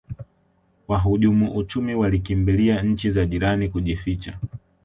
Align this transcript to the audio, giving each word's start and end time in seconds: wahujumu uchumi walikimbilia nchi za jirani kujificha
wahujumu 0.87 1.55
uchumi 1.57 1.95
walikimbilia 1.95 2.81
nchi 2.83 3.09
za 3.09 3.25
jirani 3.25 3.69
kujificha 3.69 4.39